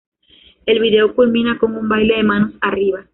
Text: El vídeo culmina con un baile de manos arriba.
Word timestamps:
El 0.65 0.79
vídeo 0.79 1.13
culmina 1.13 1.59
con 1.59 1.75
un 1.77 1.87
baile 1.87 2.15
de 2.15 2.23
manos 2.23 2.53
arriba. 2.59 3.05